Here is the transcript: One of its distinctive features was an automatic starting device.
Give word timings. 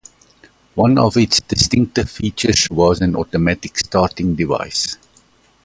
One 0.73 0.97
of 0.97 1.15
its 1.17 1.41
distinctive 1.41 2.09
features 2.09 2.67
was 2.71 3.01
an 3.01 3.15
automatic 3.15 3.77
starting 3.77 4.33
device. 4.33 4.97